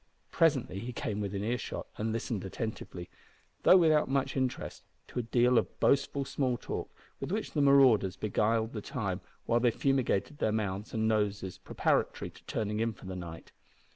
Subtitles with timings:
[0.31, 3.07] Presently he came within earshot, and listened attentively,
[3.61, 6.89] though without much interest, to a deal of boastful small talk
[7.19, 12.31] with which the marauders beguiled the time, while they fumigated their mouths and noses preparatory
[12.31, 13.51] to turning in for the night.